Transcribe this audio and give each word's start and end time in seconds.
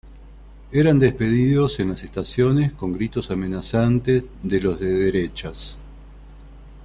Eran 0.71 0.97
despedidos 0.97 1.79
en 1.79 1.89
las 1.89 2.01
estaciones 2.01 2.73
con 2.73 2.91
gritos 2.91 3.29
amenazantes 3.29 4.23
de 4.41 4.59
los 4.59 4.79
de 4.79 4.87
derechas. 4.91 5.79